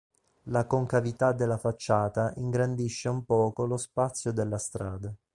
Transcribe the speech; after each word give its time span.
La 0.45 0.65
concavità 0.65 1.31
della 1.31 1.59
facciata 1.59 2.33
ingrandisce 2.37 3.07
un 3.07 3.23
poco 3.23 3.67
lo 3.67 3.77
spazio 3.77 4.31
della 4.31 4.57
strada. 4.57 5.13